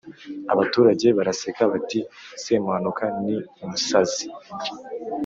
“Abaturage 0.53 1.07
baraseka, 1.17 1.61
bati:” 1.71 1.99
Semuhanuka 2.43 3.05
ni 3.23 3.35
umusazi 3.63 4.25